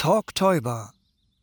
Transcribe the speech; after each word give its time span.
Talktäuber, 0.00 0.94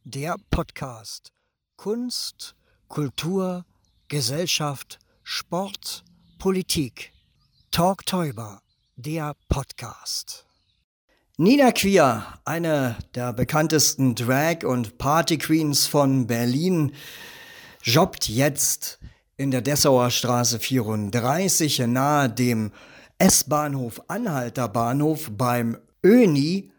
der 0.04 0.36
Podcast. 0.50 1.32
Kunst, 1.76 2.56
Kultur, 2.88 3.66
Gesellschaft, 4.08 4.98
Sport, 5.22 6.04
Politik. 6.40 7.12
Talktäuber, 7.70 8.64
der 8.96 9.36
Podcast. 9.48 10.48
Nina 11.38 11.72
Queer, 11.72 12.40
eine 12.46 12.96
der 13.14 13.32
bekanntesten 13.32 14.16
Drag- 14.16 14.66
und 14.66 14.98
Party-Queens 14.98 15.86
von 15.86 16.26
Berlin, 16.26 16.94
jobbt 17.84 18.28
jetzt 18.28 18.98
in 19.36 19.52
der 19.52 19.62
Dessauer 19.62 20.10
Straße 20.10 20.58
34 20.58 21.78
nahe 21.86 22.28
dem 22.28 22.72
S-Bahnhof 23.20 24.02
Anhalter 24.08 24.68
Bahnhof 24.68 25.30
beim 25.32 25.78
Öni 26.04 26.72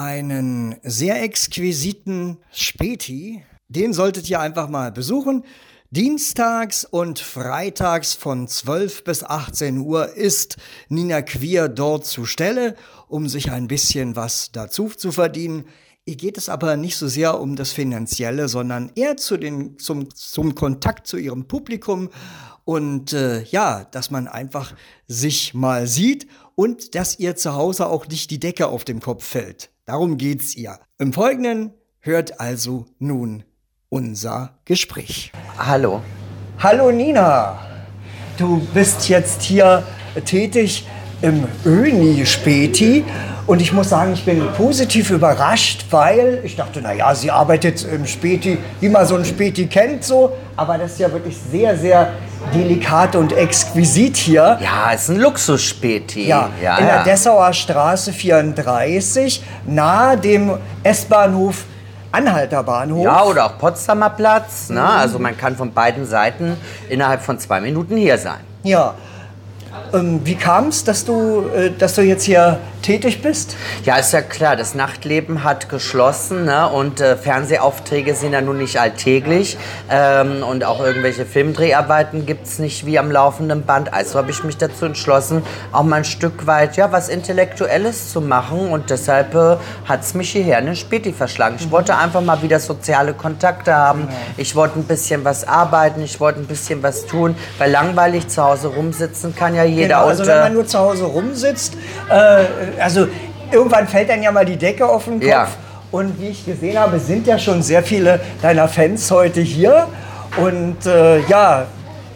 einen 0.00 0.76
sehr 0.82 1.22
exquisiten 1.22 2.38
Späti. 2.52 3.44
Den 3.68 3.92
solltet 3.92 4.30
ihr 4.30 4.40
einfach 4.40 4.68
mal 4.68 4.90
besuchen. 4.90 5.44
Dienstags 5.90 6.84
und 6.84 7.18
freitags 7.18 8.14
von 8.14 8.48
12 8.48 9.04
bis 9.04 9.24
18 9.24 9.78
Uhr 9.78 10.14
ist 10.14 10.56
Nina 10.88 11.20
Queer 11.20 11.68
dort 11.68 12.06
zur 12.06 12.26
Stelle, 12.26 12.76
um 13.08 13.28
sich 13.28 13.50
ein 13.50 13.68
bisschen 13.68 14.16
was 14.16 14.52
dazu 14.52 14.88
zu 14.88 15.12
verdienen. 15.12 15.64
Ihr 16.06 16.16
geht 16.16 16.38
es 16.38 16.48
aber 16.48 16.76
nicht 16.76 16.96
so 16.96 17.06
sehr 17.06 17.38
um 17.38 17.54
das 17.54 17.72
Finanzielle, 17.72 18.48
sondern 18.48 18.90
eher 18.94 19.18
zu 19.18 19.36
den, 19.36 19.78
zum, 19.78 20.14
zum 20.14 20.54
Kontakt 20.54 21.08
zu 21.08 21.18
ihrem 21.18 21.46
Publikum 21.46 22.08
und 22.64 23.12
äh, 23.12 23.42
ja, 23.44 23.84
dass 23.84 24.10
man 24.10 24.28
einfach 24.28 24.74
sich 25.08 25.52
mal 25.52 25.86
sieht 25.86 26.26
und 26.54 26.94
dass 26.94 27.18
ihr 27.18 27.36
zu 27.36 27.54
Hause 27.54 27.86
auch 27.88 28.06
nicht 28.06 28.30
die 28.30 28.40
Decke 28.40 28.68
auf 28.68 28.84
dem 28.84 29.00
Kopf 29.00 29.24
fällt. 29.24 29.70
Darum 29.90 30.18
geht's 30.18 30.54
ihr. 30.54 30.78
Im 31.00 31.12
Folgenden 31.12 31.72
hört 31.98 32.38
also 32.38 32.86
nun 33.00 33.42
unser 33.88 34.60
Gespräch. 34.64 35.32
Hallo. 35.58 36.00
Hallo 36.60 36.92
Nina. 36.92 37.58
Du 38.38 38.64
bist 38.72 39.08
jetzt 39.08 39.42
hier 39.42 39.82
tätig 40.24 40.86
im 41.22 41.42
Öni 41.66 42.24
Späti 42.24 43.04
und 43.48 43.60
ich 43.60 43.72
muss 43.72 43.88
sagen, 43.88 44.12
ich 44.12 44.24
bin 44.24 44.46
positiv 44.56 45.10
überrascht, 45.10 45.84
weil 45.90 46.40
ich 46.44 46.54
dachte, 46.54 46.80
naja, 46.80 47.12
sie 47.16 47.32
arbeitet 47.32 47.84
im 47.92 48.06
Späti, 48.06 48.58
wie 48.78 48.88
man 48.88 49.04
so 49.06 49.16
ein 49.16 49.24
Späti 49.24 49.66
kennt, 49.66 50.04
so. 50.04 50.36
Aber 50.60 50.76
das 50.76 50.92
ist 50.92 51.00
ja 51.00 51.10
wirklich 51.10 51.38
sehr, 51.50 51.74
sehr 51.74 52.12
delikat 52.54 53.16
und 53.16 53.32
exquisit 53.32 54.18
hier. 54.18 54.58
Ja, 54.60 54.92
ist 54.92 55.08
ein 55.08 55.16
Luxusspäti. 55.16 56.26
Ja, 56.26 56.50
ja, 56.62 56.76
in 56.76 56.86
ja. 56.86 56.96
der 56.96 57.04
Dessauer 57.04 57.50
Straße 57.54 58.12
34, 58.12 59.42
nahe 59.64 60.18
dem 60.18 60.58
S-Bahnhof 60.82 61.64
Anhalter 62.12 62.62
Bahnhof. 62.62 63.02
Ja, 63.02 63.24
oder 63.24 63.46
auch 63.46 63.56
Potsdamer 63.56 64.10
Platz. 64.10 64.68
Ne? 64.68 64.84
Also 64.84 65.18
man 65.18 65.34
kann 65.34 65.56
von 65.56 65.72
beiden 65.72 66.04
Seiten 66.04 66.58
innerhalb 66.90 67.22
von 67.22 67.38
zwei 67.38 67.62
Minuten 67.62 67.96
hier 67.96 68.18
sein. 68.18 68.40
Ja. 68.62 68.92
Ähm, 69.92 70.20
wie 70.24 70.34
kam 70.34 70.68
es, 70.68 70.84
dass 70.84 71.04
du, 71.04 71.48
äh, 71.54 71.70
dass 71.70 71.94
du 71.94 72.02
jetzt 72.02 72.24
hier 72.24 72.58
tätig 72.82 73.22
bist? 73.22 73.56
Ja, 73.84 73.96
ist 73.96 74.12
ja 74.12 74.22
klar, 74.22 74.56
das 74.56 74.74
Nachtleben 74.74 75.44
hat 75.44 75.68
geschlossen 75.68 76.44
ne? 76.44 76.68
und 76.68 77.00
äh, 77.00 77.16
Fernsehaufträge 77.16 78.14
sind 78.14 78.32
ja 78.32 78.40
nun 78.40 78.58
nicht 78.58 78.80
alltäglich 78.80 79.58
ähm, 79.90 80.42
und 80.42 80.64
auch 80.64 80.80
irgendwelche 80.80 81.26
Filmdreharbeiten 81.26 82.26
gibt 82.26 82.46
es 82.46 82.58
nicht 82.58 82.86
wie 82.86 82.98
am 82.98 83.10
laufenden 83.10 83.64
Band. 83.64 83.92
Also 83.92 84.18
habe 84.18 84.30
ich 84.30 84.42
mich 84.44 84.56
dazu 84.56 84.86
entschlossen, 84.86 85.42
auch 85.72 85.82
mal 85.82 85.96
ein 85.96 86.04
Stück 86.04 86.46
weit 86.46 86.76
ja, 86.76 86.92
was 86.92 87.08
Intellektuelles 87.08 88.12
zu 88.12 88.20
machen 88.20 88.70
und 88.70 88.90
deshalb 88.90 89.34
äh, 89.34 89.56
hat 89.86 90.02
es 90.02 90.14
mich 90.14 90.30
hierher 90.30 90.58
in 90.58 90.66
den 90.66 90.76
Späti 90.76 91.12
verschlagen. 91.12 91.56
Ich 91.58 91.70
wollte 91.70 91.96
einfach 91.96 92.22
mal 92.22 92.42
wieder 92.42 92.60
soziale 92.60 93.12
Kontakte 93.12 93.74
haben, 93.74 94.08
ich 94.36 94.54
wollte 94.56 94.78
ein 94.78 94.84
bisschen 94.84 95.24
was 95.24 95.46
arbeiten, 95.46 96.02
ich 96.02 96.20
wollte 96.20 96.40
ein 96.40 96.46
bisschen 96.46 96.82
was 96.82 97.06
tun, 97.06 97.34
weil 97.58 97.70
langweilig 97.70 98.28
zu 98.28 98.42
Hause 98.42 98.68
rumsitzen 98.68 99.34
kann 99.34 99.54
ja 99.54 99.59
jeder. 99.64 99.88
Genau, 99.88 100.06
also 100.06 100.22
und, 100.22 100.28
wenn 100.28 100.38
man 100.38 100.54
nur 100.54 100.66
zu 100.66 100.78
Hause 100.78 101.04
rumsitzt, 101.04 101.74
äh, 102.08 102.44
also 102.80 103.08
irgendwann 103.50 103.88
fällt 103.88 104.10
dann 104.10 104.22
ja 104.22 104.32
mal 104.32 104.44
die 104.44 104.56
Decke 104.56 104.86
auf 104.86 105.04
den 105.04 105.20
Kopf. 105.20 105.28
Ja. 105.28 105.48
Und 105.90 106.20
wie 106.20 106.28
ich 106.28 106.44
gesehen 106.44 106.78
habe, 106.78 107.00
sind 107.00 107.26
ja 107.26 107.38
schon 107.38 107.62
sehr 107.62 107.82
viele 107.82 108.20
deiner 108.42 108.68
Fans 108.68 109.10
heute 109.10 109.40
hier. 109.40 109.88
Und 110.36 110.86
äh, 110.86 111.20
ja, 111.26 111.66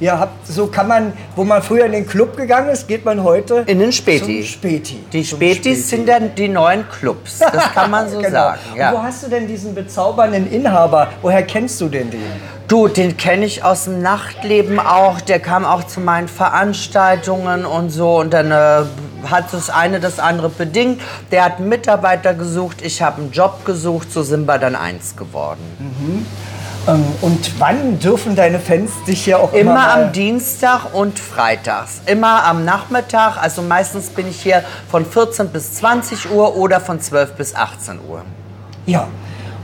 ihr 0.00 0.18
habt, 0.18 0.46
so 0.46 0.66
kann 0.66 0.88
man, 0.88 1.12
wo 1.36 1.44
man 1.44 1.62
früher 1.62 1.86
in 1.86 1.92
den 1.92 2.06
Club 2.06 2.36
gegangen 2.36 2.68
ist, 2.70 2.86
geht 2.88 3.04
man 3.04 3.22
heute 3.22 3.64
In 3.66 3.78
den 3.78 3.92
Späti. 3.92 4.40
Zum 4.40 4.44
Späti. 4.44 5.04
Die 5.12 5.22
Zum 5.22 5.38
Spätis 5.38 5.88
sind 5.88 6.08
dann 6.08 6.34
die 6.34 6.48
neuen 6.48 6.84
Clubs, 6.88 7.38
das 7.38 7.72
kann 7.72 7.90
man 7.90 8.08
so 8.10 8.18
Genau. 8.18 8.30
sagen. 8.30 8.58
Und 8.72 8.76
Wo 8.78 8.80
Ja. 8.80 9.02
hast 9.02 9.22
du 9.24 9.28
denn 9.28 9.46
diesen 9.46 9.74
bezaubernden 9.74 10.50
Inhaber? 10.50 11.08
Woher 11.22 11.42
kennst 11.42 11.80
du 11.80 11.88
denn 11.88 12.10
den? 12.10 12.22
Du, 12.66 12.88
den 12.88 13.16
kenne 13.18 13.44
ich 13.44 13.62
aus 13.62 13.84
dem 13.84 14.00
Nachtleben 14.00 14.80
auch. 14.80 15.20
Der 15.20 15.38
kam 15.38 15.66
auch 15.66 15.84
zu 15.84 16.00
meinen 16.00 16.28
Veranstaltungen 16.28 17.66
und 17.66 17.90
so. 17.90 18.16
Und 18.18 18.32
dann 18.32 18.50
äh, 18.50 18.84
hat 19.30 19.52
das 19.52 19.68
eine 19.68 20.00
das 20.00 20.18
andere 20.18 20.48
bedingt. 20.48 21.00
Der 21.30 21.44
hat 21.44 21.58
einen 21.58 21.68
Mitarbeiter 21.68 22.32
gesucht, 22.32 22.78
ich 22.82 23.02
habe 23.02 23.20
einen 23.20 23.32
Job 23.32 23.66
gesucht. 23.66 24.10
So 24.10 24.22
sind 24.22 24.46
wir 24.46 24.56
dann 24.58 24.76
eins 24.76 25.14
geworden. 25.14 25.60
Ähm, 25.78 26.26
und 26.86 27.58
wann 27.58 27.98
dürfen 27.98 28.36
deine 28.36 28.58
Fans 28.58 28.90
dich 29.06 29.24
hier 29.24 29.38
auch 29.38 29.52
immer, 29.52 29.72
Immer 29.72 29.90
am 29.92 30.12
Dienstag 30.12 30.92
und 30.92 31.18
Freitags. 31.18 32.02
Immer 32.06 32.44
am 32.44 32.64
Nachmittag. 32.64 33.38
Also 33.40 33.62
meistens 33.62 34.10
bin 34.10 34.28
ich 34.28 34.42
hier 34.42 34.62
von 34.90 35.06
14 35.06 35.48
bis 35.48 35.74
20 35.74 36.30
Uhr 36.30 36.56
oder 36.56 36.80
von 36.80 37.00
12 37.00 37.32
bis 37.32 37.54
18 37.54 38.00
Uhr. 38.08 38.22
Ja, 38.86 39.08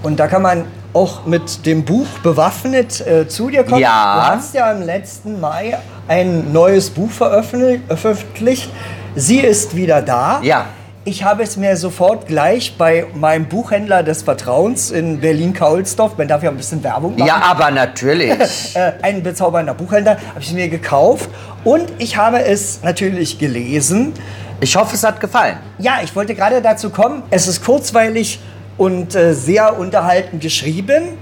und 0.03 0.19
da 0.19 0.29
kann 0.29 0.43
man 0.43 0.65
auch 0.93 1.27
mit 1.27 1.67
dem 1.67 1.85
Buch 1.85 2.07
bewaffnet 2.23 3.07
äh, 3.07 3.29
zu 3.29 3.51
dir 3.51 3.65
kommen. 3.65 3.81
Ja. 3.81 4.15
Du 4.17 4.37
hast 4.37 4.55
ja 4.55 4.73
im 4.73 4.83
letzten 4.83 5.41
Mai 5.41 5.79
ein 6.09 6.53
neues 6.53 6.91
Buch 6.91 7.11
veröffentlicht. 7.11 7.85
veröffentlicht. 7.89 8.71
Sie 9.15 9.41
ist 9.41 9.77
wieder 9.77 10.03
da. 10.03 10.41
Ja. 10.43 10.67
Ich 11.07 11.25
habe 11.25 11.43
es 11.43 11.57
mir 11.57 11.79
sofort 11.79 12.27
gleich 12.27 12.77
bei 12.77 13.07
meinem 13.15 13.47
Buchhändler 13.47 14.03
des 14.03 14.23
Vertrauens 14.23 14.91
in 14.91 15.19
Berlin-Kaulsdorf, 15.19 16.19
man 16.19 16.29
darf 16.29 16.43
ja 16.43 16.51
ein 16.51 16.59
bisschen 16.59 16.85
Werbung 16.85 17.17
machen, 17.17 17.27
Ja, 17.27 17.41
aber 17.43 17.71
natürlich. 17.71 18.31
äh, 18.75 18.93
ein 19.01 19.23
bezaubernder 19.23 19.73
Buchhändler, 19.73 20.19
habe 20.35 20.41
ich 20.41 20.53
mir 20.53 20.69
gekauft 20.69 21.31
und 21.65 21.91
ich 21.97 22.19
habe 22.19 22.45
es 22.45 22.83
natürlich 22.83 23.39
gelesen. 23.39 24.13
Ich 24.61 24.77
hoffe, 24.77 24.95
es 24.95 25.03
hat 25.03 25.21
gefallen. 25.21 25.57
Ja, 25.79 26.01
ich 26.05 26.15
wollte 26.15 26.35
gerade 26.35 26.61
dazu 26.61 26.91
kommen. 26.91 27.23
Es 27.31 27.49
ist 27.49 27.65
kurzweilig 27.65 28.39
und 28.77 29.15
äh, 29.15 29.33
sehr 29.33 29.79
unterhaltend 29.79 30.43
geschrieben. 30.43 31.17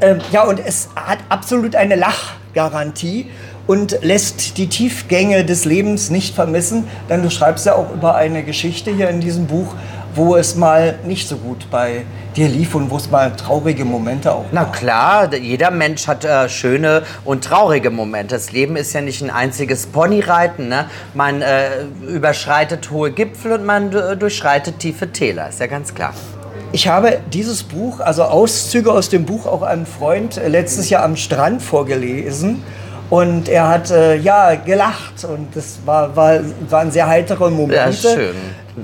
Ähm, 0.00 0.20
ja, 0.30 0.44
und 0.44 0.60
es 0.64 0.90
hat 0.94 1.18
absolut 1.28 1.74
eine 1.74 1.96
Lachgarantie 1.96 3.32
und 3.66 3.98
lässt 4.02 4.58
die 4.58 4.68
Tiefgänge 4.68 5.44
des 5.44 5.64
Lebens 5.64 6.10
nicht 6.10 6.34
vermissen, 6.34 6.84
denn 7.08 7.22
du 7.22 7.30
schreibst 7.30 7.66
ja 7.66 7.74
auch 7.74 7.92
über 7.92 8.14
eine 8.14 8.42
Geschichte 8.42 8.90
hier 8.90 9.08
in 9.08 9.20
diesem 9.20 9.46
Buch, 9.46 9.74
wo 10.14 10.36
es 10.36 10.54
mal 10.54 10.98
nicht 11.04 11.28
so 11.28 11.36
gut 11.36 11.66
bei 11.70 12.04
dir 12.36 12.48
lief 12.48 12.74
und 12.74 12.90
wo 12.90 12.96
es 12.96 13.10
mal 13.10 13.34
traurige 13.34 13.84
Momente 13.84 14.32
auch 14.32 14.44
Na 14.52 14.64
gab. 14.64 14.72
klar, 14.72 15.34
jeder 15.34 15.70
Mensch 15.70 16.06
hat 16.06 16.24
äh, 16.24 16.48
schöne 16.48 17.02
und 17.24 17.44
traurige 17.44 17.90
Momente. 17.90 18.34
Das 18.34 18.52
Leben 18.52 18.76
ist 18.76 18.92
ja 18.92 19.00
nicht 19.00 19.22
ein 19.22 19.30
einziges 19.30 19.86
Ponyreiten. 19.86 20.68
Ne? 20.68 20.86
Man 21.14 21.42
äh, 21.42 21.84
überschreitet 22.06 22.90
hohe 22.90 23.10
Gipfel 23.10 23.52
und 23.52 23.64
man 23.64 23.92
äh, 23.92 24.16
durchschreitet 24.16 24.78
tiefe 24.78 25.10
Täler. 25.10 25.48
Ist 25.48 25.60
ja 25.60 25.66
ganz 25.66 25.94
klar. 25.94 26.14
Ich 26.72 26.88
habe 26.88 27.20
dieses 27.32 27.62
Buch, 27.62 28.00
also 28.00 28.24
Auszüge 28.24 28.92
aus 28.92 29.08
dem 29.08 29.24
Buch, 29.24 29.46
auch 29.46 29.62
einem 29.62 29.86
Freund 29.86 30.36
äh, 30.36 30.48
letztes 30.48 30.90
Jahr 30.90 31.04
am 31.04 31.16
Strand 31.16 31.62
vorgelesen. 31.62 32.62
Und 33.10 33.48
er 33.48 33.68
hat 33.68 33.90
äh, 33.90 34.16
ja 34.16 34.54
gelacht 34.54 35.24
und 35.24 35.54
das 35.54 35.78
war, 35.84 36.14
war, 36.16 36.40
waren 36.68 36.90
sehr 36.90 37.06
heitere 37.06 37.50
Momente. 37.50 37.74
Ja, 37.76 37.92
schön. 37.92 38.34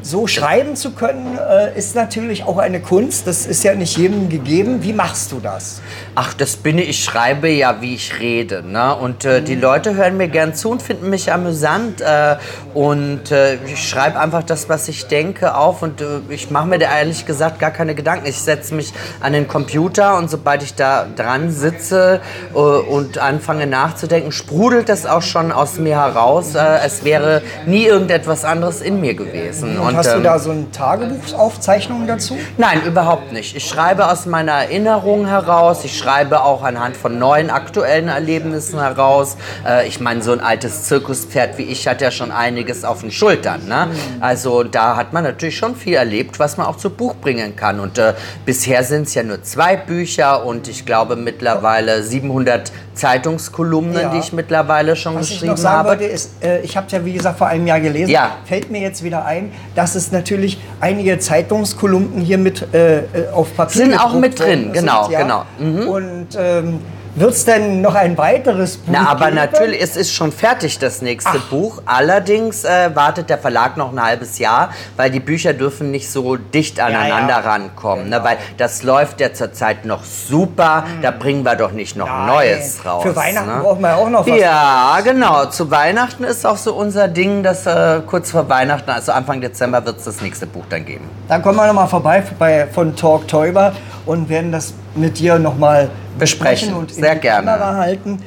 So 0.02 0.28
schreiben 0.28 0.76
zu 0.76 0.92
können, 0.92 1.36
äh, 1.36 1.76
ist 1.76 1.96
natürlich 1.96 2.44
auch 2.44 2.58
eine 2.58 2.78
Kunst. 2.78 3.26
Das 3.26 3.44
ist 3.44 3.65
ja 3.65 3.74
nicht 3.74 3.97
jedem 3.98 4.28
gegeben. 4.28 4.84
Wie 4.84 4.92
machst 4.92 5.32
du 5.32 5.41
das? 5.41 5.80
Ach, 6.15 6.32
das 6.32 6.54
bin 6.54 6.78
ich. 6.78 6.91
Ich 6.91 7.04
schreibe 7.04 7.48
ja, 7.48 7.80
wie 7.80 7.94
ich 7.97 8.20
rede. 8.20 8.62
Ne? 8.65 8.94
Und 8.94 9.24
äh, 9.24 9.41
Mhm. 9.41 9.44
die 9.47 9.54
Leute 9.56 9.97
hören 9.97 10.16
mir 10.16 10.28
gern 10.28 10.54
zu 10.54 10.70
und 10.70 10.80
finden 10.80 11.10
mich 11.10 11.32
amüsant. 11.32 12.00
Äh, 12.03 12.36
und 12.72 13.32
äh, 13.32 13.54
ich 13.66 13.88
schreibe 13.88 14.20
einfach 14.20 14.44
das, 14.44 14.68
was 14.68 14.86
ich 14.86 15.09
denke, 15.09 15.56
auf. 15.56 15.82
Und 15.82 16.00
äh, 16.00 16.20
ich 16.28 16.53
mache 16.53 16.68
mir 16.68 16.78
da 16.78 16.86
ehrlich 16.97 17.26
gesagt 17.26 17.59
gar 17.59 17.72
keine 17.72 17.97
Gedanken. 17.97 18.26
Ich 18.26 18.41
setze 18.41 18.74
mich 18.76 18.92
an 19.18 19.32
den 19.32 19.48
Computer 19.48 20.16
und 20.18 20.30
sobald 20.30 20.62
ich 20.62 20.74
da 20.76 21.06
dran 21.16 21.50
sitze 21.50 22.20
äh, 22.54 22.56
und 22.56 23.18
anfange 23.18 23.66
nachzudenken, 23.66 24.30
sprudelt 24.30 24.88
das 24.88 25.04
auch 25.04 25.22
schon 25.22 25.50
aus 25.50 25.78
mir 25.78 25.97
heraus. 25.97 26.54
Es 26.54 27.03
wäre 27.04 27.42
nie 27.66 27.86
irgendetwas 27.86 28.44
anderes 28.44 28.80
in 28.82 29.00
mir 29.00 29.15
gewesen. 29.15 29.79
Und, 29.80 29.88
Und, 29.88 29.97
hast 29.97 30.12
du 30.12 30.16
ähm, 30.16 30.22
da 30.22 30.38
so 30.38 30.50
eine 30.50 30.71
Tagebuchsaufzeichnung 30.71 32.06
dazu? 32.06 32.36
Nein, 32.59 32.82
überhaupt 32.84 33.32
nicht. 33.32 33.56
Ich 33.56 33.66
schreibe 33.66 34.09
aus 34.09 34.27
meiner 34.27 34.53
Erinnerung 34.53 35.27
heraus. 35.27 35.84
Ich 35.84 35.97
schreibe 35.97 36.42
auch 36.42 36.62
anhand 36.62 36.97
von 36.97 37.18
neuen 37.18 37.50
aktuellen 37.50 38.09
Erlebnissen 38.09 38.80
heraus. 38.80 39.36
Äh, 39.66 39.88
ich 39.88 40.00
meine, 40.00 40.22
so 40.22 40.32
ein 40.32 40.41
altes 40.41 40.84
Zirkuspferd 40.84 41.59
wie 41.59 41.65
ich 41.65 41.86
hat 41.88 42.00
ja 42.00 42.10
schon 42.10 42.30
einiges 42.30 42.84
auf 42.84 43.00
den 43.00 43.10
Schultern. 43.10 43.66
Ne? 43.66 43.88
Also 44.21 44.62
da 44.65 44.97
hat 44.97 45.12
man 45.12 45.24
natürlich 45.24 45.56
schon 45.56 45.74
viel 45.74 45.94
erlebt, 45.94 46.38
was 46.38 46.56
man 46.56 46.66
auch 46.66 46.77
zu 46.77 46.91
Buch 46.91 47.15
bringen 47.16 47.56
kann. 47.56 47.80
Und 47.80 47.98
äh, 47.98 48.15
bisher 48.44 48.84
sind 48.84 49.06
es 49.06 49.15
ja 49.15 49.22
nur 49.22 49.42
zwei 49.42 49.77
Bücher 49.77 50.44
und 50.44 50.68
ich 50.68 50.86
glaube 50.86 51.16
mittlerweile 51.16 52.03
700 52.03 52.72
Zeitungskolumnen, 53.00 53.94
Ja. 54.00 54.10
die 54.10 54.18
ich 54.18 54.32
mittlerweile 54.32 54.94
schon 54.94 55.14
Was 55.16 55.26
ich 55.26 55.32
geschrieben 55.32 55.52
noch 55.52 55.58
sagen 55.58 55.78
habe. 55.78 55.88
wollte, 55.91 56.04
ist, 56.04 56.32
äh, 56.44 56.60
ich 56.60 56.76
habe 56.76 56.86
es 56.86 56.92
ja 56.92 57.04
wie 57.04 57.12
gesagt 57.14 57.38
vor 57.38 57.47
einem 57.47 57.66
Jahr 57.66 57.80
gelesen, 57.80 58.10
Ja. 58.10 58.32
fällt 58.44 58.70
mir 58.70 58.80
jetzt 58.80 59.02
wieder 59.02 59.24
ein, 59.24 59.52
dass 59.74 59.94
es 59.94 60.12
natürlich 60.12 60.60
einige 60.80 61.18
Zeitungskolumnen 61.18 62.20
hier 62.20 62.38
mit 62.38 62.72
äh, 62.74 62.98
äh, 62.98 63.02
auf 63.32 63.56
Papier 63.56 63.86
Sind 63.86 63.94
auch 63.94 64.12
gedruckt 64.12 64.20
mit 64.20 64.38
drin, 64.38 64.72
genau, 64.72 65.04
sind, 65.04 65.12
ja. 65.12 65.22
genau. 65.22 65.44
Mhm. 65.58 65.88
Und 65.88 66.26
ähm, 66.38 66.80
wird 67.15 67.33
es 67.33 67.45
denn 67.45 67.80
noch 67.80 67.95
ein 67.95 68.16
weiteres 68.16 68.77
Buch 68.77 68.92
Na, 68.92 69.09
aber 69.09 69.27
geben? 69.27 69.36
natürlich, 69.36 69.83
es 69.83 69.97
ist 69.97 70.12
schon 70.12 70.33
fertig, 70.33 70.78
das 70.78 71.03
nächste 71.03 71.39
Buch. 71.51 71.83
Allerdings 71.86 72.65
äh, 72.65 72.91
wartet 72.95 73.30
der 73.30 73.39
Verlag 73.39 73.77
noch 73.77 73.92
ein 73.92 74.03
halbes 74.03 74.39
Jahr, 74.39 74.71
weil 74.97 75.10
die 75.10 75.21
Bücher 75.21 75.53
dürfen 75.53 75.91
nicht 75.91 76.10
so 76.10 76.36
dicht 76.36 76.80
aneinander 76.80 77.34
ja. 77.34 77.41
rankommen. 77.41 78.04
Genau. 78.04 78.18
Ne? 78.18 78.24
Weil 78.24 78.36
das 78.57 78.83
läuft 78.83 79.21
ja 79.21 79.33
zurzeit 79.33 79.84
noch 79.84 80.04
super. 80.04 80.84
Da 81.03 81.10
bringen 81.10 81.45
wir 81.45 81.57
doch 81.57 81.72
nicht 81.72 81.97
noch 81.97 82.07
Nein. 82.07 82.27
Neues 82.27 82.84
raus. 82.84 83.03
Für 83.03 83.16
Weihnachten 83.16 83.56
ne? 83.56 83.63
brauchen 83.63 83.83
wir 83.83 83.89
ja 83.89 83.97
auch 83.97 84.10
noch 84.10 84.27
was. 84.27 84.41
Ja, 84.41 84.98
genau. 85.03 85.47
Zu 85.47 85.71
Weihnachten 85.71 86.24
ist 86.24 86.47
auch 86.47 86.56
so 86.56 86.74
unser 86.74 87.09
Ding, 87.09 87.42
dass 87.42 87.66
äh, 87.66 88.01
kurz 88.06 88.30
vor 88.30 88.48
Weihnachten, 88.48 88.91
also 88.91 89.13
Anfang 89.13 89.41
Dezember, 89.41 89.84
wird 89.84 89.98
es 89.98 90.04
das 90.04 90.21
nächste 90.21 90.47
Buch 90.47 90.65
dann 90.68 90.84
geben. 90.84 91.09
Dann 91.28 91.42
kommen 91.42 91.56
wir 91.56 91.66
nochmal 91.66 91.89
vorbei 91.89 92.22
bei, 92.39 92.66
von 92.66 92.95
Talk 92.95 93.27
Teuber 93.28 93.72
und 94.10 94.28
werden 94.28 94.51
das 94.51 94.74
mit 94.97 95.21
dir 95.21 95.39
nochmal 95.39 95.89
Besprechen. 96.18 96.74
und 96.74 96.91
in 96.91 96.97
Sehr 97.01 97.15
die 97.15 97.21
gerne. 97.21 97.47
Kamera 97.47 97.77
halten. 97.77 98.18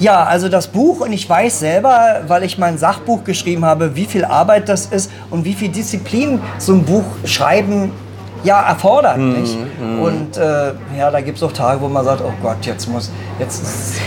Ja, 0.00 0.24
also 0.24 0.48
das 0.48 0.66
Buch 0.66 1.00
und 1.00 1.12
ich 1.12 1.30
weiß 1.30 1.60
selber, 1.60 2.22
weil 2.26 2.42
ich 2.42 2.58
mein 2.58 2.76
Sachbuch 2.76 3.22
geschrieben 3.22 3.64
habe, 3.64 3.94
wie 3.94 4.06
viel 4.06 4.24
Arbeit 4.24 4.68
das 4.68 4.86
ist 4.86 5.12
und 5.30 5.44
wie 5.44 5.54
viel 5.54 5.68
Disziplin 5.68 6.40
so 6.58 6.72
ein 6.72 6.82
Buch 6.84 7.04
schreiben 7.24 7.92
ja 8.42 8.60
erfordert. 8.68 9.16
Mhm, 9.18 9.40
Nicht? 9.40 9.56
Und 10.02 10.36
äh, 10.36 10.72
ja, 10.98 11.10
da 11.10 11.20
gibt 11.20 11.36
es 11.38 11.42
auch 11.42 11.52
Tage, 11.52 11.80
wo 11.80 11.88
man 11.88 12.04
sagt, 12.04 12.22
oh 12.22 12.32
Gott, 12.42 12.64
jetzt 12.66 12.88
muss, 12.88 13.10
jetzt, 13.38 13.62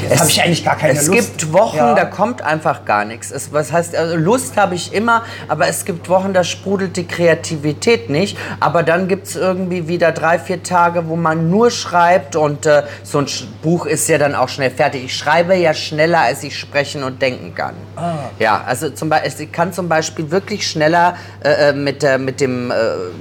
jetzt 0.10 0.20
habe 0.20 0.30
ich 0.30 0.42
eigentlich 0.44 0.64
gar 0.66 0.76
keine 0.76 0.98
es 1.00 1.08
Lust. 1.08 1.38
gibt 1.38 1.54
Wochen, 1.54 1.78
Ja. 1.78 1.94
da 1.94 2.06
kommt 2.06 2.42
einfach 2.42 2.86
gar 2.86 3.06
nichts. 3.06 3.32
Es, 3.32 3.52
was 3.54 3.72
heißt, 3.72 3.96
also 3.96 4.16
Lust 4.16 4.58
habe 4.58 4.76
ich 4.76 4.94
immer, 4.94 5.24
aber 5.48 5.68
es 5.68 5.86
gibt 5.86 6.10
Wochen, 6.10 6.34
da 6.34 6.44
sprudelt 6.44 6.98
die 6.98 7.06
Kreativität 7.06 8.10
nicht. 8.10 8.38
Aber 8.60 8.84
dann 8.84 9.08
gibt 9.08 9.28
es 9.28 9.36
irgendwie 9.36 9.88
wieder 9.88 10.12
drei, 10.12 10.40
vier 10.40 10.64
Tage, 10.64 11.08
wo 11.08 11.16
man 11.16 11.50
nur 11.50 11.70
schreibt 11.72 12.36
und 12.36 12.66
äh, 12.66 12.84
so 13.04 13.20
ein 13.20 13.28
Buch 13.62 13.86
ist 13.86 14.08
ja 14.10 14.18
dann 14.18 14.36
auch 14.36 14.50
schnell 14.50 14.72
fertig. 14.72 15.06
Ich 15.06 15.16
schreibe 15.18 15.56
ja 15.56 15.74
schneller, 15.74 16.22
als 16.22 16.44
ich 16.44 16.58
sprechen 16.58 17.04
und 17.04 17.22
denken 17.22 17.54
kann. 17.56 17.74
Ah. 17.96 18.14
Ja, 18.40 18.64
also 18.66 18.90
zum 18.90 19.10
Beispiel, 19.10 19.46
ich 19.46 19.52
kann 19.52 19.74
zum 19.74 19.88
Beispiel 19.90 20.32
wirklich 20.32 20.68
schneller 20.68 21.16
äh, 21.44 21.70
äh, 21.70 21.74
mit, 21.74 22.02
der, 22.04 22.18
mit, 22.18 22.42
dem, 22.42 22.72
äh, 22.72 22.74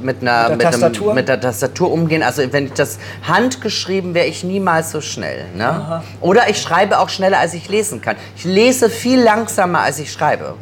mit, 0.03 0.23
einer, 0.23 0.49
Mit 0.50 0.62
der 0.62 0.70
dem- 0.70 0.81
Tastatur? 0.81 1.01
Mit 1.14 1.28
der 1.28 1.40
Tastatur 1.40 1.90
umgehen. 1.90 2.22
Also 2.22 2.43
wenn 2.52 2.66
ich 2.66 2.72
das 2.72 2.99
handgeschrieben 3.26 4.14
wäre 4.14 4.26
ich 4.26 4.44
niemals 4.44 4.90
so 4.93 5.00
schnell. 5.00 5.44
Ne? 5.56 6.02
Oder 6.20 6.49
ich 6.49 6.60
schreibe 6.60 6.99
auch 6.99 7.08
schneller, 7.08 7.38
als 7.38 7.54
ich 7.54 7.69
lesen 7.69 8.00
kann. 8.00 8.16
Ich 8.37 8.44
lese 8.44 8.88
viel 8.90 9.20
langsamer, 9.20 9.81
als 9.81 9.99
ich 9.99 10.12
schreibe. 10.12 10.54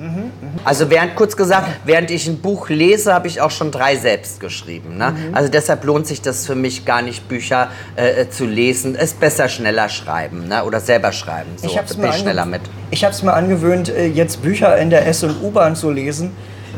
Also 0.65 0.91
während, 0.91 1.17
kurz 1.17 1.37
gesagt, 1.37 1.69
während 1.85 2.11
ich 2.11 2.27
ein 2.27 2.39
Buch 2.41 2.69
lese, 2.69 3.13
habe 3.15 3.29
ich 3.29 3.41
auch 3.41 3.51
schon 3.51 3.71
drei 3.71 3.97
selbst 3.97 4.41
geschrieben. 4.41 4.97
Ne? 4.97 5.15
Also 5.33 5.49
deshalb 5.51 5.85
lohnt 5.85 6.07
sich 6.07 6.23
das 6.23 6.47
für 6.47 6.55
mich 6.55 6.85
gar 6.85 7.03
nicht, 7.03 7.29
Bücher 7.29 7.69
äh, 7.97 8.23
äh, 8.23 8.31
zu 8.31 8.47
lesen. 8.47 8.95
Es 8.95 9.11
ist 9.13 9.21
besser 9.21 9.49
schneller 9.49 9.89
schreiben 9.89 10.49
ne? 10.49 10.65
oder 10.65 10.81
selber 10.81 11.13
schreiben. 11.13 11.51
So 11.57 11.67
Ich 11.67 11.77
habe 11.77 11.87
es 11.87 11.97
mir, 11.97 12.09
ange- 12.13 12.25
mir 13.23 13.33
angewöhnt, 13.35 13.89
äh, 13.89 14.07
jetzt 14.07 14.43
Bücher 14.43 14.77
in 14.79 14.91
der 14.91 15.07
S- 15.07 15.23
und 15.23 15.43
U-Bahn 15.43 15.77
zu 15.77 15.91
lesen, 15.91 16.33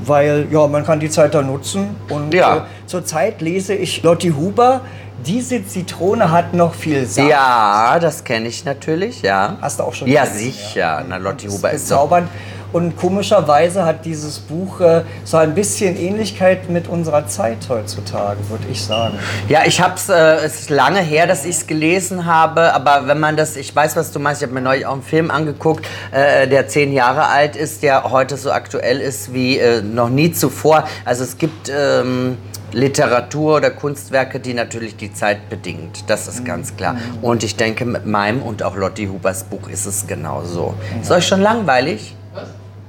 weil 0.07 0.47
ja, 0.51 0.67
man 0.67 0.85
kann 0.85 1.01
die 1.01 1.11
Zeit 1.11 1.35
da 1.35 1.43
nutzen. 1.43 1.97
Und 2.09 2.33
Ja. 2.35 2.57
äh, 2.57 2.61
zurzeit 2.87 3.41
lese 3.41 3.75
ich 3.75 4.03
Lotti 4.03 4.31
Huber. 4.31 4.81
Diese 5.27 5.65
Zitrone 5.65 6.31
hat 6.33 6.53
noch 6.53 6.75
viel 6.75 7.07
Saft. 7.07 7.29
Ja, 7.29 7.99
das 8.01 8.25
kenne 8.25 8.49
ich 8.49 8.65
natürlich, 8.65 9.23
ja. 9.23 9.57
Hast 9.61 9.79
du 9.79 9.85
auch 9.85 9.95
schon 9.95 10.09
Ja, 10.09 10.25
gelesen, 10.25 10.53
sicher. 10.53 11.05
Na, 11.09 11.17
Lotti 11.19 11.47
Huber 11.47 11.71
ist 11.71 11.89
doch 11.91 11.97
bezaubernd. 11.99 12.29
Und 12.73 12.97
komischerweise 12.97 13.85
hat 13.85 14.05
dieses 14.05 14.39
Buch 14.39 14.81
äh, 14.81 15.03
so 15.25 15.37
ein 15.37 15.55
bisschen 15.55 15.97
Ähnlichkeit 15.97 16.71
mit 16.71 16.89
unserer 16.89 17.27
Zeit 17.27 17.59
heutzutage, 17.69 18.39
würde 18.49 18.65
ich 18.71 18.83
sagen. 18.83 19.19
Ja, 19.49 19.61
ich 19.67 19.81
hab's, 19.81 20.09
äh, 20.09 20.37
es 20.37 20.61
ist 20.61 20.71
lange 20.71 21.01
her, 21.01 21.27
dass 21.27 21.45
ich 21.45 21.57
es 21.57 21.67
gelesen 21.67 22.27
habe, 22.27 22.73
aber 22.75 23.07
wenn 23.07 23.21
man 23.21 23.37
das, 23.37 23.57
ich 23.57 23.75
weiß, 23.75 23.97
was 23.97 24.13
du 24.13 24.19
meinst, 24.19 24.43
ich 24.43 24.49
habe 24.49 24.55
mir 24.55 24.63
neulich 24.63 24.87
auch 24.87 24.93
einen 24.93 25.03
Film 25.03 25.31
angeguckt, 25.31 25.87
äh, 26.13 26.49
der 26.49 26.69
zehn 26.69 26.93
Jahre 26.93 27.27
alt 27.27 27.57
ist, 27.57 27.83
der 27.83 28.11
heute 28.11 28.37
so 28.37 28.51
aktuell 28.51 29.01
ist 29.01 29.35
wie 29.35 29.59
äh, 29.59 29.83
noch 29.83 30.09
nie 30.09 30.33
zuvor. 30.33 30.85
Also 31.05 31.25
es 31.25 31.37
gibt 31.39 31.71
ähm, 31.75 32.39
Literatur 32.73 33.57
oder 33.57 33.71
Kunstwerke, 33.71 34.41
die 34.41 34.55
natürlich 34.55 34.97
die 34.97 35.13
Zeit 35.13 35.49
bedingt, 35.51 36.05
das 36.09 36.27
ist 36.27 36.45
ganz 36.45 36.77
klar. 36.77 36.97
Und 37.21 37.45
ich 37.45 37.57
denke, 37.57 37.85
mit 37.85 38.07
meinem 38.07 38.43
und 38.43 38.63
auch 38.63 38.77
Lotti 38.77 39.07
Hubers 39.07 39.45
Buch 39.45 39.69
ist 39.69 39.87
es 39.87 40.07
genauso. 40.07 40.75
Ist 41.01 41.11
euch 41.11 41.27
schon 41.27 41.43
langweilig? 41.43 42.17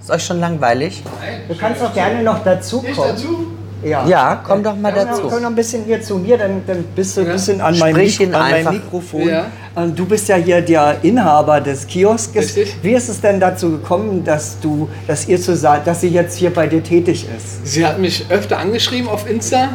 Ist 0.03 0.11
euch 0.11 0.25
schon 0.25 0.41
langweilig? 0.41 1.01
Du 1.47 1.55
kannst 1.55 1.81
doch 1.81 1.94
gerne 1.94 2.21
noch 2.23 2.44
dazu 2.44 2.81
kommen. 2.81 2.95
dazu? 3.09 3.47
Ja. 3.81 4.05
Ja, 4.05 4.41
komm 4.45 4.61
doch 4.61 4.75
mal 4.75 4.94
Ja, 4.95 5.05
dazu. 5.05 5.23
Komm 5.29 5.41
noch 5.41 5.50
ein 5.50 5.55
bisschen 5.55 5.85
hier 5.85 6.01
zu 6.01 6.17
mir, 6.17 6.38
dann, 6.38 6.61
dann 6.67 6.83
bist 6.95 7.15
du 7.15 7.21
ein 7.21 7.27
bisschen 7.27 7.61
an, 7.61 7.77
meinem, 7.79 7.95
Sprich 7.95 8.19
Mik 8.19 8.27
ihn 8.29 8.35
an 8.35 8.41
einfach. 8.53 8.71
Mikrofon. 8.73 9.27
Ja. 9.29 9.45
Ähm, 9.77 9.95
Du 9.95 10.05
bist 10.05 10.27
ja 10.27 10.35
hier 10.35 10.61
der 10.61 10.97
Inhaber 11.03 11.61
des 11.61 11.88
Kioskes. 11.88 12.55
Richtig. 12.55 12.75
Wie 12.81 12.91
ist 12.94 13.07
es 13.07 13.21
denn 13.21 13.39
dazu 13.39 13.71
gekommen, 13.71 14.23
dass 14.25 14.59
du, 14.59 14.89
dass 15.07 15.25
ihr 15.27 15.39
zusammen, 15.39 15.81
dass 15.85 16.01
sie 16.01 16.09
jetzt 16.09 16.38
hier 16.38 16.53
bei 16.53 16.67
dir 16.67 16.83
tätig 16.83 17.25
ist? 17.38 17.65
Sie 17.65 17.85
hat 17.85 17.97
mich 18.00 18.25
öfter 18.29 18.59
angeschrieben 18.59 19.07
auf 19.09 19.29
Insta. 19.29 19.69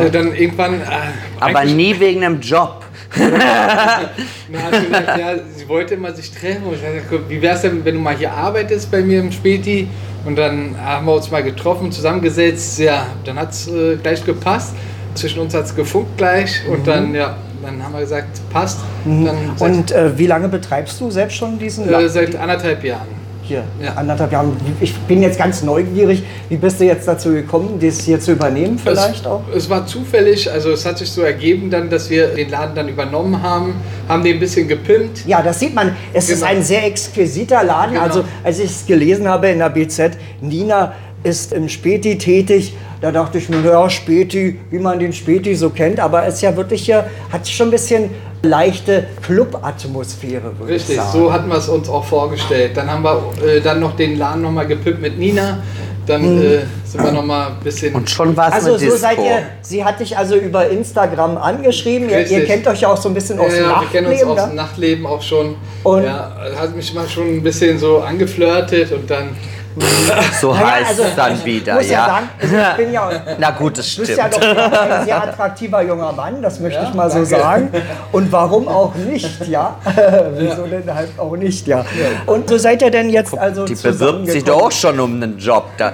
Äh, 0.00 0.10
dann 0.10 0.34
irgendwann. 0.34 0.80
Äh, 0.80 0.84
Aber 1.40 1.64
nie 1.64 1.98
wegen 2.00 2.24
einem 2.24 2.40
Job. 2.40 2.83
Hat 3.14 4.74
sie 4.74 4.86
gesagt, 4.86 5.18
ja, 5.18 5.34
sie 5.56 5.68
wollte 5.68 5.94
immer 5.94 6.12
sich 6.12 6.30
treffen. 6.32 6.64
Und 6.64 6.74
ich 6.74 6.82
gesagt, 6.82 7.28
wie 7.28 7.40
wär's 7.40 7.62
denn, 7.62 7.84
wenn 7.84 7.94
du 7.94 8.00
mal 8.00 8.16
hier 8.16 8.32
arbeitest 8.32 8.90
bei 8.90 9.02
mir 9.02 9.20
im 9.20 9.32
Späti? 9.32 9.88
Und 10.24 10.36
dann 10.36 10.74
haben 10.80 11.06
wir 11.06 11.14
uns 11.14 11.30
mal 11.30 11.42
getroffen, 11.42 11.92
zusammengesetzt. 11.92 12.78
Ja, 12.78 13.06
dann 13.24 13.38
hat 13.38 13.52
es 13.52 13.68
äh, 13.68 13.96
gleich 13.96 14.24
gepasst. 14.24 14.74
Zwischen 15.14 15.40
uns 15.40 15.54
hat 15.54 15.64
es 15.64 15.76
gefunkt 15.76 16.16
gleich. 16.16 16.62
Und 16.68 16.86
dann, 16.86 17.14
ja, 17.14 17.36
dann 17.62 17.82
haben 17.82 17.92
wir 17.92 18.00
gesagt, 18.00 18.40
passt. 18.50 18.80
Seit, 19.56 19.70
Und 19.70 19.92
äh, 19.92 20.18
wie 20.18 20.26
lange 20.26 20.48
betreibst 20.48 21.00
du 21.00 21.10
selbst 21.10 21.36
schon 21.36 21.58
diesen 21.58 21.92
äh, 21.92 22.08
seit 22.08 22.34
anderthalb 22.36 22.82
Jahren. 22.82 23.23
Hier? 23.46 23.64
ja. 23.82 23.94
Anderthalb 23.94 24.32
Jahren. 24.32 24.56
Ich 24.80 24.94
bin 25.02 25.22
jetzt 25.22 25.38
ganz 25.38 25.62
neugierig. 25.62 26.22
Wie 26.48 26.56
bist 26.56 26.80
du 26.80 26.84
jetzt 26.84 27.06
dazu 27.06 27.32
gekommen, 27.32 27.78
das 27.80 28.00
hier 28.00 28.18
zu 28.20 28.32
übernehmen 28.32 28.78
vielleicht 28.78 29.20
es, 29.20 29.26
auch? 29.26 29.42
Es 29.54 29.68
war 29.70 29.86
zufällig, 29.86 30.50
also 30.50 30.70
es 30.70 30.84
hat 30.84 30.98
sich 30.98 31.10
so 31.10 31.22
ergeben 31.22 31.70
dann, 31.70 31.90
dass 31.90 32.10
wir 32.10 32.28
den 32.28 32.50
Laden 32.50 32.74
dann 32.74 32.88
übernommen 32.88 33.42
haben, 33.42 33.74
haben 34.08 34.24
den 34.24 34.34
ein 34.36 34.40
bisschen 34.40 34.66
gepimpt. 34.68 35.26
Ja, 35.26 35.42
das 35.42 35.60
sieht 35.60 35.74
man. 35.74 35.94
Es 36.12 36.28
ist 36.30 36.40
Genau. 36.40 36.52
ein 36.52 36.62
sehr 36.62 36.84
exquisiter 36.86 37.62
Laden. 37.62 37.92
Genau. 37.94 38.04
Also, 38.04 38.24
als 38.42 38.58
ich 38.58 38.70
es 38.70 38.86
gelesen 38.86 39.28
habe 39.28 39.48
in 39.48 39.58
der 39.58 39.70
BZ, 39.70 40.16
Nina 40.40 40.94
ist 41.22 41.52
im 41.52 41.68
Späti 41.68 42.18
tätig. 42.18 42.74
Da 43.00 43.10
dachte 43.10 43.38
ich 43.38 43.48
mir, 43.48 43.62
ja, 43.62 43.88
Späti, 43.90 44.58
wie 44.70 44.78
man 44.78 44.98
den 44.98 45.12
Späti 45.12 45.54
so 45.54 45.70
kennt. 45.70 46.00
Aber 46.00 46.26
es 46.26 46.34
ist 46.36 46.42
ja 46.42 46.56
wirklich 46.56 46.84
hier, 46.84 47.06
hat 47.30 47.46
schon 47.48 47.68
ein 47.68 47.70
bisschen 47.70 48.10
leichte 48.44 49.04
Club-Atmosphäre, 49.22 50.52
würde 50.58 50.74
ich 50.74 50.80
Richtig, 50.82 50.96
sagen. 50.96 51.10
so 51.12 51.32
hatten 51.32 51.48
wir 51.48 51.56
es 51.58 51.68
uns 51.68 51.88
auch 51.88 52.04
vorgestellt. 52.04 52.76
Dann 52.76 52.90
haben 52.90 53.02
wir 53.02 53.22
äh, 53.44 53.60
dann 53.60 53.80
noch 53.80 53.96
den 53.96 54.18
Laden 54.18 54.42
nochmal 54.42 54.66
gepimpt 54.66 55.00
mit 55.00 55.18
Nina. 55.18 55.58
Dann 56.06 56.22
äh, 56.42 56.58
sind 56.84 57.02
wir 57.02 57.12
nochmal 57.12 57.48
ein 57.48 57.56
bisschen. 57.64 57.94
Und 57.94 58.10
schon 58.10 58.36
war 58.36 58.48
es 58.48 58.54
Also 58.54 58.72
mit 58.72 58.80
so 58.80 58.84
Disco. 58.86 58.98
seid 59.00 59.18
ihr, 59.18 59.42
sie 59.62 59.82
hat 59.84 60.00
dich 60.00 60.16
also 60.16 60.36
über 60.36 60.68
Instagram 60.68 61.38
angeschrieben. 61.38 62.08
Ihr, 62.10 62.18
ihr 62.18 62.24
Richtig. 62.24 62.46
kennt 62.46 62.66
euch 62.66 62.82
ja 62.82 62.88
auch 62.92 62.96
so 62.98 63.08
ein 63.08 63.14
bisschen 63.14 63.38
aus 63.38 63.52
dem 63.54 63.62
ja, 63.64 63.80
wir 63.80 63.88
kennen 63.88 64.06
uns 64.08 64.20
Nachtleben. 64.20 64.28
aus 64.30 64.36
ne? 64.44 64.46
dem 64.52 64.56
Nachtleben 64.56 65.06
auch 65.06 65.22
schon. 65.22 65.56
Und- 65.82 66.04
ja, 66.04 66.36
hat 66.60 66.76
mich 66.76 66.92
mal 66.92 67.08
schon 67.08 67.28
ein 67.28 67.42
bisschen 67.42 67.78
so 67.78 67.98
angeflirtet 68.00 68.92
und 68.92 69.08
dann. 69.10 69.30
So 70.40 70.52
Naja, 70.52 70.66
heißt 70.70 70.88
also, 70.90 71.02
es 71.04 71.14
dann 71.16 71.34
ich 71.34 71.44
wieder, 71.44 71.74
muss 71.74 71.86
ja, 71.86 71.92
ja. 71.92 72.06
sagen, 72.06 72.28
also 72.40 72.56
ich 72.56 72.76
bin 72.76 72.92
ja, 72.92 73.10
Na 73.38 73.50
gut, 73.50 73.78
das 73.78 73.94
Du 73.94 74.02
bist 74.02 74.12
stimmt. 74.12 74.34
ja 74.34 74.54
doch 74.54 74.90
ein 75.00 75.04
sehr 75.04 75.22
attraktiver 75.22 75.82
junger 75.82 76.12
Mann, 76.12 76.40
das 76.42 76.60
möchte 76.60 76.80
Ja, 76.80 76.88
ich 76.88 76.94
mal 76.94 77.10
so 77.10 77.16
danke. 77.24 77.28
sagen. 77.36 77.70
Und 78.12 78.30
warum 78.30 78.68
auch 78.68 78.94
nicht, 78.94 79.46
ja? 79.48 79.76
Wieso 80.36 80.66
denn 80.66 80.94
halt 80.94 81.10
auch 81.18 81.36
nicht, 81.36 81.66
ja? 81.66 81.84
Und 82.26 82.48
so 82.48 82.58
seid 82.58 82.82
ihr 82.82 82.90
denn 82.90 83.10
jetzt 83.10 83.36
also 83.36 83.64
Die 83.64 83.74
bewirbt 83.74 84.28
sich 84.28 84.44
doch 84.44 84.62
auch 84.62 84.72
schon 84.72 85.00
um 85.00 85.14
einen 85.14 85.38
Job. 85.38 85.64
Da. 85.76 85.92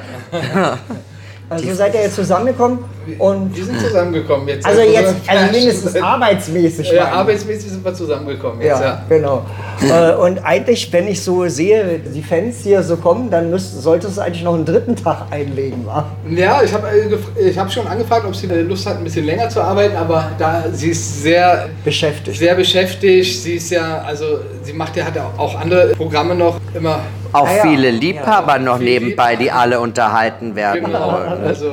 Also 1.50 1.75
seid 1.75 1.95
ihr 1.95 2.02
jetzt 2.02 2.14
zusammengekommen? 2.14 2.78
Und 3.19 3.57
Wir 3.57 3.64
sind 3.64 3.80
zusammengekommen 3.80 4.47
jetzt. 4.47 4.64
also 4.64 4.83
jetzt, 4.83 5.14
ja, 5.26 5.33
also 5.33 5.52
mindestens 5.52 5.97
arbeitsmäßig. 6.00 6.92
Ja, 6.92 7.09
arbeitsmäßig 7.12 7.71
sind 7.73 7.85
wir 7.85 7.92
zusammengekommen 7.92 8.61
jetzt, 8.61 8.80
Ja, 8.80 8.85
ja. 8.87 9.02
genau. 9.09 9.45
äh, 9.83 10.14
und 10.14 10.38
eigentlich, 10.45 10.92
wenn 10.92 11.09
ich 11.09 11.21
so 11.21 11.49
sehe, 11.49 11.99
die 11.99 12.23
Fans 12.23 12.59
hier 12.62 12.85
so 12.85 12.97
kommen, 12.97 13.28
dann 13.28 13.50
müsst, 13.50 13.83
solltest 13.83 14.16
du 14.16 14.21
eigentlich 14.21 14.45
noch 14.45 14.54
einen 14.54 14.64
dritten 14.64 14.95
Tag 14.95 15.25
einlegen, 15.33 15.85
wa? 15.87 16.04
Ja, 16.30 16.62
ich 16.62 16.73
habe 16.73 16.87
äh, 16.88 17.49
ich 17.49 17.59
hab 17.59 17.73
schon 17.73 17.85
angefragt, 17.88 18.25
ob 18.26 18.37
sie 18.37 18.47
Lust 18.47 18.87
hat, 18.87 18.99
ein 18.99 19.04
bisschen 19.04 19.26
länger 19.26 19.49
zu 19.49 19.61
arbeiten, 19.61 19.97
aber 19.97 20.30
da 20.38 20.64
sie 20.73 20.90
ist 20.90 21.23
sehr, 21.25 21.69
Beschäftigt. 21.85 22.38
sehr 22.38 22.54
beschäftigt. 22.54 23.42
Sie 23.42 23.54
ist 23.54 23.71
ja, 23.71 24.02
also 24.07 24.38
sie 24.62 24.73
macht 24.73 24.97
ja 24.97 25.04
hat 25.04 25.16
ja 25.16 25.28
auch 25.37 25.59
andere 25.59 25.95
Programme 25.97 26.37
noch 26.37 26.61
immer. 26.75 27.00
Auch 27.32 27.46
Ah 27.46 27.56
ja. 27.56 27.62
viele 27.62 27.90
Liebhaber 27.90 28.58
noch 28.58 28.78
Viele 28.78 28.90
nebenbei, 28.90 29.37
die 29.37 29.50
alle 29.50 29.78
unterhalten 29.80 30.54
werden 30.56 30.84
Genau. 30.84 31.12
wollen. 31.12 31.44
Also, 31.44 31.72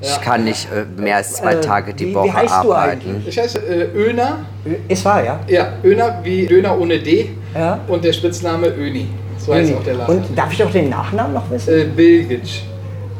Ich 0.00 0.20
kann 0.20 0.44
nicht 0.44 0.68
äh, 0.72 0.84
mehr 1.00 1.16
als 1.16 1.34
zwei 1.34 1.52
Äh, 1.54 1.60
Tage 1.60 1.92
die 1.94 2.06
wie- 2.06 2.10
wie 2.10 2.14
Woche 2.14 2.32
heißt 2.32 2.64
du 2.64 2.72
arbeiten. 2.72 3.24
ich 3.26 3.38
heiße 3.38 3.58
äh, 3.58 3.88
Öner. 3.96 4.38
Ist 4.88 5.04
wahr, 5.04 5.22
ja? 5.24 5.40
Ja, 5.48 5.68
Öner 5.84 6.20
wie 6.22 6.46
Döner 6.46 6.78
ohne 6.78 6.98
D. 6.98 7.30
Ja. 7.54 7.78
Und 7.86 8.02
der 8.04 8.12
Spitzname 8.12 8.68
Öni. 8.68 9.06
So 9.38 9.52
heißt 9.54 9.74
auch 9.74 9.82
der 9.84 9.94
Laden. 9.94 10.16
Und 10.18 10.38
darf 10.38 10.52
ich 10.52 10.64
auch 10.64 10.70
den 10.70 10.88
Nachnamen 10.88 11.34
noch 11.34 11.50
wissen? 11.50 11.74
äh, 11.74 11.84
Bilgic. 11.84 12.62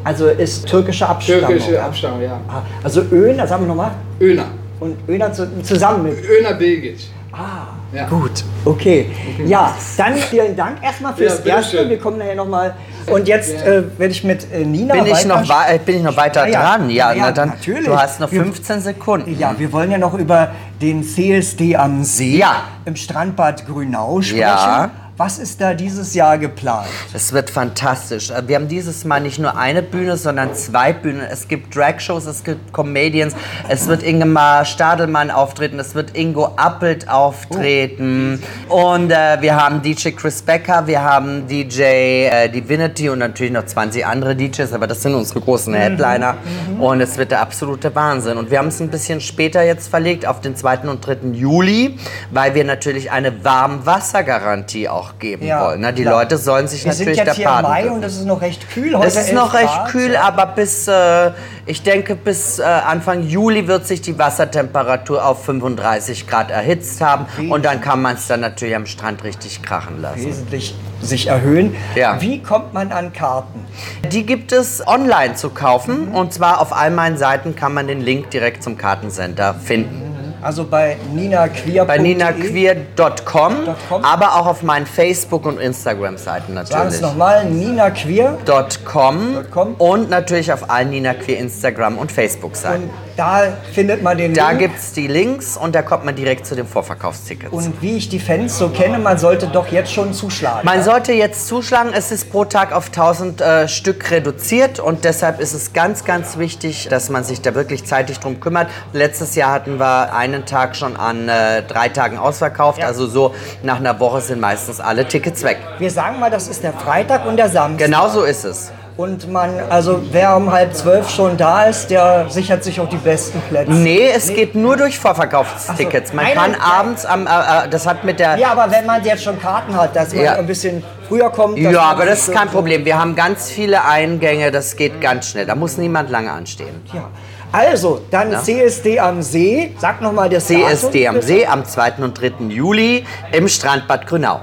Also 0.04 0.26
ist 0.28 0.66
türkische 0.66 1.06
Abstammung. 1.08 1.46
Türkische 1.46 1.74
ja? 1.74 1.86
Abstammung, 1.86 2.22
ja. 2.22 2.40
Ah, 2.48 2.62
Also 2.82 3.02
Öl, 3.12 3.36
das 3.36 3.50
haben 3.50 3.64
wir 3.64 3.68
nochmal. 3.68 3.90
Öner. 4.20 4.46
Und 4.80 4.96
Öner 5.08 5.32
zu, 5.32 5.48
zusammen 5.62 6.04
mit. 6.04 6.14
Öner 6.28 6.54
Bilgic. 6.54 6.96
Ah, 7.32 7.68
Ja. 7.94 8.06
gut. 8.08 8.42
Okay. 8.64 9.10
Ja, 9.46 9.74
dann 9.96 10.14
vielen 10.16 10.56
Dank 10.56 10.82
erstmal 10.82 11.14
fürs 11.14 11.44
Ja. 11.44 11.56
Erste. 11.56 11.88
Wir 11.88 11.98
kommen 11.98 12.18
nachher 12.18 12.34
nochmal. 12.34 12.74
Und 13.10 13.28
jetzt 13.28 13.52
äh, 13.62 13.82
werde 13.98 14.12
ich 14.12 14.24
mit 14.24 14.50
äh, 14.50 14.64
Nina 14.64 14.94
Bin 14.94 15.06
ich, 15.06 15.26
noch, 15.26 15.42
äh, 15.68 15.78
bin 15.78 15.96
ich 15.96 16.02
noch 16.02 16.16
weiter 16.16 16.46
Ja, 16.46 16.52
ja. 16.52 16.60
dran? 16.76 16.88
Ja, 16.90 17.12
Ja, 17.12 17.22
na 17.26 17.32
dann. 17.32 17.48
natürlich. 17.50 17.84
Du 17.84 17.94
hast 17.98 18.20
noch 18.20 18.32
Wir- 18.32 18.42
15 18.42 18.80
Sekunden. 18.80 19.38
Ja, 19.38 19.54
wir 19.58 19.70
wollen 19.72 19.90
ja 19.90 19.98
noch 19.98 20.14
über 20.14 20.52
den 20.80 21.02
CSD 21.04 21.76
am 21.76 22.02
See 22.04 22.38
Ja. 22.38 22.62
im 22.86 22.96
Strandbad 22.96 23.66
Grünau 23.66 24.22
sprechen. 24.22 24.40
Ja. 24.40 24.90
Was 25.16 25.38
ist 25.38 25.60
da 25.60 25.74
dieses 25.74 26.12
Jahr 26.14 26.38
geplant? 26.38 26.88
Es 27.12 27.32
wird 27.32 27.48
fantastisch. 27.48 28.30
Äh, 28.30 28.48
Wir 28.48 28.56
haben 28.56 28.66
dieses 28.66 29.04
Mal 29.04 29.20
nicht 29.20 29.38
nur 29.38 29.56
eine 29.56 29.80
Bühne, 29.80 30.16
sondern 30.16 30.56
zwei 30.56 30.92
Bühnen. 30.92 31.20
Es 31.20 31.46
gibt 31.46 31.76
Dragshows, 31.76 32.26
es 32.26 32.42
gibt 32.42 32.72
Comedians, 32.72 33.36
es 33.68 33.86
wird 33.86 34.02
Ingemar 34.02 34.64
Stadelmann 34.64 35.30
auftreten, 35.30 35.78
es 35.78 35.94
wird 35.94 36.16
Ingo 36.16 36.46
Appelt 36.56 37.08
auftreten. 37.08 38.42
Und 38.68 39.12
äh, 39.12 39.40
wir 39.40 39.54
haben 39.54 39.82
DJ 39.82 40.10
Chris 40.10 40.42
Becker, 40.42 40.88
wir 40.88 41.00
haben 41.00 41.46
DJ 41.46 41.82
äh, 41.82 42.48
Divinity 42.48 43.08
und 43.08 43.20
natürlich 43.20 43.52
noch 43.52 43.66
20 43.66 44.04
andere 44.04 44.34
DJs, 44.34 44.72
aber 44.72 44.88
das 44.88 45.00
sind 45.02 45.14
unsere 45.14 45.40
großen 45.40 45.74
Headliner. 45.74 46.38
Und 46.80 47.00
es 47.00 47.16
wird 47.18 47.30
der 47.30 47.40
absolute 47.40 47.94
Wahnsinn. 47.94 48.36
Und 48.36 48.50
wir 48.50 48.58
haben 48.58 48.66
es 48.66 48.80
ein 48.80 48.90
bisschen 48.90 49.20
später 49.20 49.62
jetzt 49.62 49.86
verlegt 49.86 50.26
auf 50.26 50.40
den 50.40 50.56
2. 50.56 50.78
und 50.88 51.06
3. 51.06 51.18
Juli, 51.34 52.00
weil 52.32 52.56
wir 52.56 52.64
natürlich 52.64 53.12
eine 53.12 53.44
Warmwassergarantie 53.44 54.88
auch 54.88 55.03
geben 55.18 55.46
wollen. 55.48 55.80
Ne? 55.80 55.92
Die 55.92 56.02
klar. 56.02 56.20
Leute 56.20 56.38
sollen 56.38 56.66
sich 56.66 56.84
wir 56.84 56.92
sind 56.92 57.06
natürlich 57.06 57.18
jetzt 57.18 57.38
der 57.38 57.50
hier 57.52 57.56
im 57.58 57.62
Mai 57.62 57.82
dürfen. 57.82 57.96
und 57.96 58.04
es 58.04 58.16
ist 58.16 58.24
noch 58.26 58.40
recht 58.40 58.68
kühl. 58.70 58.96
Heute 58.96 59.06
Es 59.06 59.16
ist 59.16 59.28
11 59.28 59.34
noch 59.34 59.54
recht 59.54 59.66
Grad. 59.66 59.88
kühl, 59.90 60.16
aber 60.16 60.46
bis, 60.46 60.88
äh, 60.88 61.30
ich 61.66 61.82
denke, 61.82 62.14
bis 62.16 62.58
äh, 62.58 62.62
Anfang 62.62 63.22
Juli 63.22 63.66
wird 63.66 63.86
sich 63.86 64.00
die 64.02 64.18
Wassertemperatur 64.18 65.24
auf 65.24 65.44
35 65.44 66.26
Grad 66.26 66.50
erhitzt 66.50 67.00
haben. 67.00 67.26
Und 67.50 67.64
dann 67.64 67.80
kann 67.80 68.02
man 68.02 68.16
es 68.16 68.26
dann 68.26 68.40
natürlich 68.40 68.74
am 68.76 68.86
Strand 68.86 69.24
richtig 69.24 69.62
krachen 69.62 70.00
lassen. 70.00 70.26
wesentlich 70.26 70.74
sich 71.00 71.26
erhöhen. 71.26 71.74
Ja. 71.94 72.20
Wie 72.20 72.42
kommt 72.42 72.72
man 72.72 72.90
an 72.90 73.12
Karten? 73.12 73.66
Die 74.10 74.24
gibt 74.24 74.52
es 74.52 74.86
online 74.86 75.34
zu 75.34 75.50
kaufen. 75.50 76.08
Und 76.08 76.32
zwar 76.32 76.60
auf 76.60 76.72
all 76.72 76.90
meinen 76.90 77.18
Seiten 77.18 77.54
kann 77.54 77.74
man 77.74 77.86
den 77.86 78.00
Link 78.00 78.30
direkt 78.30 78.62
zum 78.62 78.78
Kartencenter 78.78 79.54
finden. 79.54 80.03
Also 80.44 80.64
bei 80.64 80.98
ninaqueer.de. 81.14 81.86
Bei 81.86 81.96
ninaqueer.com, 81.98 83.54
.com. 83.88 84.04
aber 84.04 84.34
auch 84.36 84.46
auf 84.46 84.62
meinen 84.62 84.84
Facebook- 84.86 85.46
und 85.46 85.58
Instagram-Seiten 85.58 86.54
Sagen 86.54 86.54
natürlich. 86.54 86.94
es 86.94 87.00
nochmal, 87.00 87.46
ninaqueer. 87.46 88.36
.com, 88.84 89.38
.com. 89.50 89.74
und 89.78 90.10
natürlich 90.10 90.52
auf 90.52 90.68
allen 90.70 90.90
Nina 90.90 91.14
Queer 91.14 91.38
Instagram- 91.38 91.96
und 91.96 92.12
Facebook-Seiten. 92.12 92.90
Da 93.16 93.42
findet 93.72 94.02
man 94.02 94.18
den 94.18 94.34
Da 94.34 94.48
Link. 94.50 94.60
gibt 94.60 94.78
es 94.78 94.92
die 94.92 95.06
Links 95.06 95.56
und 95.56 95.74
da 95.74 95.82
kommt 95.82 96.04
man 96.04 96.16
direkt 96.16 96.46
zu 96.46 96.56
den 96.56 96.66
Vorverkaufstickets. 96.66 97.52
Und 97.52 97.80
wie 97.80 97.96
ich 97.96 98.08
die 98.08 98.18
Fans 98.18 98.58
so 98.58 98.70
kenne, 98.70 98.98
man 98.98 99.18
sollte 99.18 99.46
doch 99.46 99.68
jetzt 99.68 99.92
schon 99.92 100.12
zuschlagen. 100.12 100.64
man 100.64 100.82
sollte 100.82 101.12
jetzt 101.12 101.46
zuschlagen, 101.46 101.90
es 101.94 102.10
ist 102.10 102.30
pro 102.32 102.44
Tag 102.44 102.72
auf 102.72 102.86
1000 102.86 103.40
äh, 103.40 103.68
Stück 103.68 104.10
reduziert 104.10 104.80
und 104.80 105.04
deshalb 105.04 105.38
ist 105.40 105.54
es 105.54 105.72
ganz, 105.72 106.04
ganz 106.04 106.38
wichtig, 106.38 106.88
dass 106.88 107.08
man 107.08 107.22
sich 107.22 107.40
da 107.40 107.54
wirklich 107.54 107.84
zeitig 107.84 108.18
drum 108.18 108.40
kümmert. 108.40 108.68
Letztes 108.92 109.36
Jahr 109.36 109.52
hatten 109.52 109.78
wir 109.78 110.12
einen 110.14 110.44
Tag 110.44 110.74
schon 110.74 110.96
an 110.96 111.28
äh, 111.28 111.62
drei 111.62 111.88
Tagen 111.90 112.18
ausverkauft, 112.18 112.80
Ja. 112.80 112.86
also 112.86 113.06
so 113.06 113.34
nach 113.62 113.76
einer 113.76 114.00
Woche 114.00 114.20
sind 114.22 114.40
meistens 114.40 114.80
alle 114.80 115.06
Tickets 115.06 115.44
weg. 115.44 115.58
Wir 115.78 115.90
sagen 115.90 116.18
mal, 116.18 116.30
das 116.30 116.48
ist 116.48 116.64
der 116.64 116.72
Freitag 116.72 117.26
und 117.26 117.36
der 117.36 117.48
Samstag. 117.48 117.86
Genau 117.86 118.08
so 118.08 118.24
ist 118.24 118.44
es. 118.44 118.72
Und 118.96 119.30
man, 119.32 119.50
also 119.70 120.00
wer 120.12 120.36
um 120.36 120.52
halb 120.52 120.72
zwölf 120.72 121.10
schon 121.10 121.36
da 121.36 121.64
ist, 121.64 121.88
der 121.90 122.26
sichert 122.28 122.62
sich 122.62 122.78
auch 122.78 122.88
die 122.88 122.96
besten 122.96 123.40
Plätze. 123.48 123.72
Nee, 123.72 124.08
es 124.14 124.28
geht 124.32 124.54
nur 124.54 124.76
durch 124.76 125.00
Vorverkaufstickets. 125.00 126.12
Man 126.12 126.24
Nein, 126.26 126.34
kann 126.34 126.54
abends 126.60 127.04
am, 127.04 127.26
äh, 127.26 127.30
äh, 127.30 127.68
das 127.68 127.88
hat 127.88 128.04
mit 128.04 128.20
der 128.20 128.36
Ja, 128.36 128.52
aber 128.52 128.70
wenn 128.70 128.86
man 128.86 129.02
jetzt 129.04 129.24
schon 129.24 129.40
Karten 129.40 129.74
hat, 129.76 129.96
dass 129.96 130.14
man 130.14 130.24
Ja. 130.24 130.34
ein 130.34 130.46
bisschen 130.46 130.84
früher 131.08 131.28
kommt. 131.30 131.58
Ja, 131.58 131.80
aber 131.82 132.06
das 132.06 132.20
ist 132.20 132.26
so- 132.26 132.32
kein 132.32 132.46
Problem. 132.48 132.84
Wir 132.84 132.96
haben 132.96 133.16
ganz 133.16 133.50
viele 133.50 133.84
Eingänge, 133.84 134.52
das 134.52 134.76
geht 134.76 135.00
ganz 135.00 135.28
schnell. 135.30 135.46
Da 135.46 135.56
muss 135.56 135.76
niemand 135.76 136.08
lange 136.10 136.30
anstehen. 136.30 136.80
Ja. 136.92 137.08
Also, 137.50 138.00
dann 138.12 138.30
Ja. 138.30 138.42
CSD 138.42 139.00
am 139.00 139.22
See. 139.22 139.74
Sag 139.78 140.00
nochmal 140.02 140.28
das 140.28 140.46
CSD 140.46 141.04
Datum, 141.04 141.08
am 141.08 141.14
bitte. 141.20 141.26
See 141.26 141.46
am 141.46 141.64
2. 141.64 142.04
und 142.04 142.14
3. 142.20 142.48
Juli 142.48 143.04
im 143.32 143.48
Strandbad 143.48 144.06
Grünau. 144.06 144.42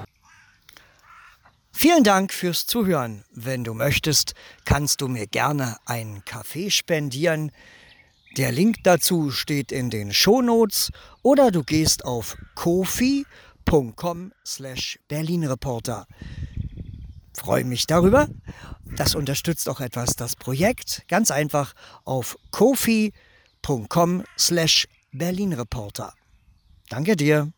Vielen 1.81 2.03
Dank 2.03 2.31
fürs 2.31 2.67
Zuhören. 2.67 3.23
Wenn 3.31 3.63
du 3.63 3.73
möchtest, 3.73 4.35
kannst 4.65 5.01
du 5.01 5.07
mir 5.07 5.25
gerne 5.25 5.77
einen 5.87 6.23
Kaffee 6.25 6.69
spendieren. 6.69 7.51
Der 8.37 8.51
Link 8.51 8.83
dazu 8.83 9.31
steht 9.31 9.71
in 9.71 9.89
den 9.89 10.13
Shownotes 10.13 10.91
oder 11.23 11.49
du 11.49 11.63
gehst 11.63 12.05
auf 12.05 12.37
kofi.com 12.53 14.31
slash 14.45 14.99
berlinreporter. 15.07 16.05
Freue 17.33 17.63
mich 17.63 17.87
darüber. 17.87 18.27
Das 18.95 19.15
unterstützt 19.15 19.67
auch 19.67 19.79
etwas 19.79 20.15
das 20.15 20.35
Projekt. 20.35 21.01
Ganz 21.07 21.31
einfach 21.31 21.73
auf 22.05 22.37
kofi.com 22.51 24.23
slash 24.37 24.87
berlinreporter. 25.13 26.13
Danke 26.89 27.15
dir. 27.15 27.51